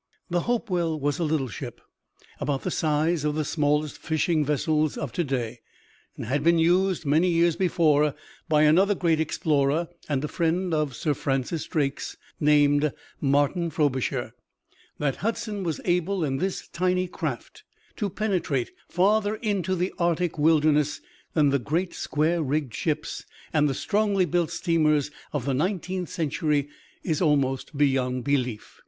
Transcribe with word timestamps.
The 0.31 0.39
Hopewell 0.47 0.99
was 0.99 1.19
a 1.19 1.23
little 1.23 1.47
ship, 1.47 1.79
about 2.39 2.63
the 2.63 2.71
size 2.71 3.23
of 3.23 3.35
the 3.35 3.45
smallest 3.45 3.99
fishing 3.99 4.43
vessels 4.43 4.97
of 4.97 5.11
to 5.11 5.23
day; 5.23 5.59
and 6.17 6.25
had 6.25 6.43
been 6.43 6.57
used 6.57 7.05
many 7.05 7.29
years 7.29 7.55
before 7.55 8.15
by 8.49 8.63
another 8.63 8.95
great 8.95 9.19
explorer 9.19 9.89
and 10.09 10.23
a 10.23 10.27
friend 10.27 10.73
of 10.73 10.95
Sir 10.95 11.13
Francis 11.13 11.65
Drake's 11.67 12.17
named 12.39 12.91
Martin 13.19 13.69
Frobisher. 13.69 14.33
That 14.97 15.17
Hudson 15.17 15.61
was 15.63 15.79
able 15.85 16.23
in 16.23 16.37
this 16.37 16.67
tiny 16.69 17.07
craft 17.07 17.63
to 17.97 18.09
penetrate 18.09 18.71
farther 18.89 19.35
into 19.35 19.75
the 19.75 19.93
arctic 19.99 20.35
wilderness 20.39 20.99
than 21.35 21.51
the 21.51 21.59
great 21.59 21.93
square 21.93 22.41
rigged 22.41 22.73
ships 22.73 23.23
and 23.53 23.69
the 23.69 23.75
strongly 23.75 24.25
built 24.25 24.49
steamers 24.49 25.11
of 25.31 25.45
the 25.45 25.53
nineteenth 25.53 26.09
century, 26.09 26.69
is 27.03 27.21
almost 27.21 27.77
beyond 27.77 28.23
belief. 28.23 28.79